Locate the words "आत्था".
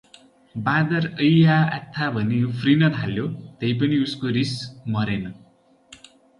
1.75-2.09